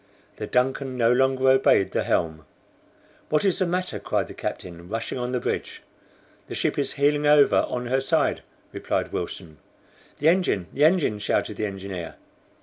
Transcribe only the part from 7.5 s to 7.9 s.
on